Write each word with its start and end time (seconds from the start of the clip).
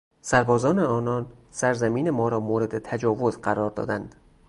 سربازان 0.21 0.79
آنان 0.79 1.25
سرزمین 1.51 2.09
ما 2.09 2.29
را 2.29 2.39
مورد 2.39 2.79
تجاوز 2.79 3.37
قرار 3.37 3.69
دادند. 3.69 4.15